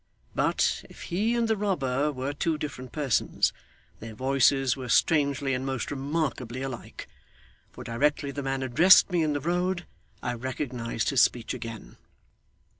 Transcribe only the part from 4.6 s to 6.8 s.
were strangely and most remarkably